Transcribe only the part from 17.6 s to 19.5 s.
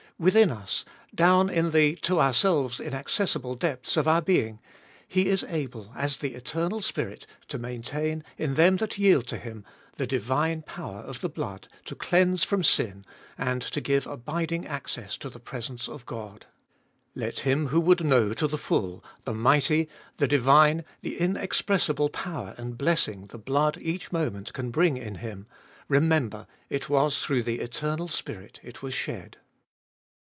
who would know to the full the